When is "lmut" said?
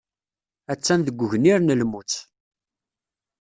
1.81-2.13